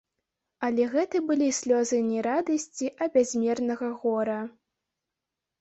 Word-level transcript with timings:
Але 0.67 0.85
гэта 0.93 1.19
былі 1.31 1.49
слёзы 1.57 1.99
не 2.07 2.19
радасці, 2.29 2.87
а 3.01 3.09
бязмернага 3.19 3.91
гора. 4.07 4.39